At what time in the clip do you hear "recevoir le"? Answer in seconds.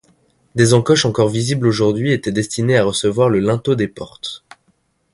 2.83-3.37